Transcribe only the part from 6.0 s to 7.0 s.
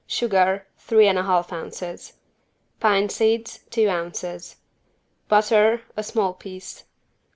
small piece.